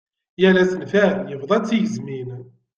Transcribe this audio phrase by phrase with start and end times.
[0.41, 2.29] Yal asenfar, yebḍa d tigezmin.